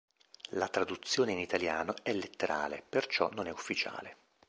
[0.53, 4.17] La traduzione in italiano è letterale perciò non è ufficiale.